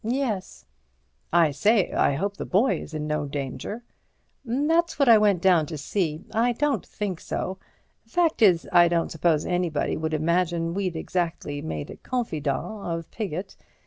[0.03, 0.65] "Yes."
[1.31, 3.83] "I say—I hope the boy is in no danger."
[4.43, 6.25] "That's what I went down to see.
[6.33, 7.59] I don't think so.
[8.07, 13.55] Fact is, I don't suppose anybody would imagine we'd exactly made a confidant of Piggott.